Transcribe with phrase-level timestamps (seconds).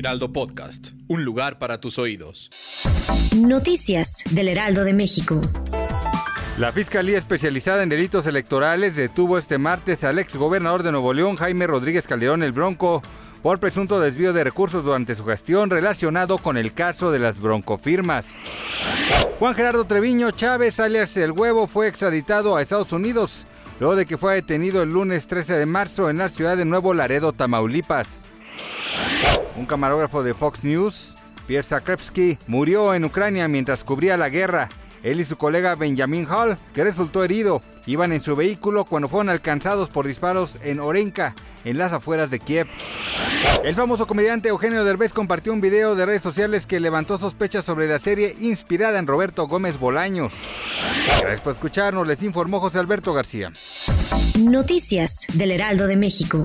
[0.00, 2.48] Heraldo Podcast, un lugar para tus oídos.
[3.36, 5.42] Noticias del Heraldo de México.
[6.56, 11.36] La Fiscalía Especializada en Delitos Electorales detuvo este martes al ex gobernador de Nuevo León,
[11.36, 13.02] Jaime Rodríguez Calderón el Bronco,
[13.42, 18.28] por presunto desvío de recursos durante su gestión relacionado con el caso de las broncofirmas.
[19.38, 23.44] Juan Gerardo Treviño Chávez, alias El Huevo, fue extraditado a Estados Unidos,
[23.78, 26.94] luego de que fue detenido el lunes 13 de marzo en la ciudad de Nuevo
[26.94, 28.29] Laredo, Tamaulipas.
[29.56, 34.68] Un camarógrafo de Fox News, Pierre Zakrevsky, murió en Ucrania mientras cubría la guerra.
[35.02, 39.30] Él y su colega Benjamin Hall, que resultó herido, iban en su vehículo cuando fueron
[39.30, 42.66] alcanzados por disparos en Orenka, en las afueras de Kiev.
[43.64, 47.88] El famoso comediante Eugenio Derbez compartió un video de redes sociales que levantó sospechas sobre
[47.88, 50.32] la serie inspirada en Roberto Gómez Bolaños.
[51.20, 53.52] Gracias por escucharnos, les informó José Alberto García.
[54.38, 56.44] Noticias del Heraldo de México.